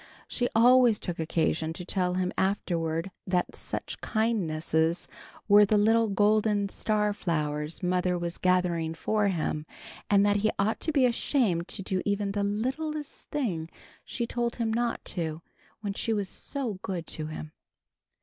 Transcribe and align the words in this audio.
She 0.27 0.49
always 0.55 0.97
took 0.97 1.19
occasion 1.19 1.73
to 1.73 1.85
tell 1.85 2.15
him 2.15 2.31
afterward 2.35 3.11
that 3.27 3.55
such 3.55 4.01
kindnesses 4.01 5.07
were 5.47 5.63
the 5.63 5.77
little 5.77 6.07
golden 6.09 6.69
star 6.69 7.13
flowers 7.13 7.83
mother 7.83 8.17
was 8.17 8.39
gathering 8.39 8.95
for 8.95 9.27
him, 9.27 9.67
and 10.09 10.25
that 10.25 10.37
he 10.37 10.49
ought 10.57 10.79
to 10.79 10.91
be 10.91 11.05
ashamed 11.05 11.67
to 11.67 11.83
do 11.83 12.01
even 12.03 12.31
the 12.31 12.41
littlest 12.43 13.29
thing 13.29 13.69
she 14.03 14.25
told 14.25 14.55
him 14.55 14.73
not 14.73 15.05
to, 15.05 15.43
when 15.81 15.93
she 15.93 16.13
was 16.13 16.27
so 16.29 16.79
good 16.81 17.05
to 17.05 17.27
him. 17.27 17.51